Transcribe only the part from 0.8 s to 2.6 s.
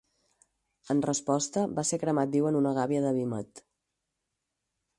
En resposta, va ser cremat viu en